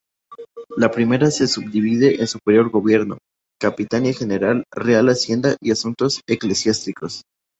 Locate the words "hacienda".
5.09-5.55